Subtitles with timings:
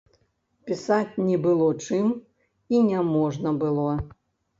[0.69, 2.07] Пісаць не было чым,
[2.77, 3.93] і няможна было.